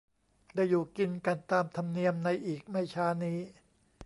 [0.55, 3.37] ได้อยู่กินกันตามธรรมเนียมในอีกไม่ช้านี้